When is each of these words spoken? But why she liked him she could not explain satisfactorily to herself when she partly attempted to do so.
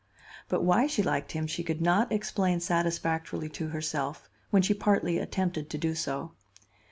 But 0.49 0.63
why 0.63 0.87
she 0.87 1.03
liked 1.03 1.33
him 1.33 1.45
she 1.45 1.63
could 1.63 1.79
not 1.79 2.11
explain 2.11 2.59
satisfactorily 2.59 3.49
to 3.49 3.67
herself 3.67 4.31
when 4.49 4.63
she 4.63 4.73
partly 4.73 5.19
attempted 5.19 5.69
to 5.69 5.77
do 5.77 5.93
so. 5.93 6.31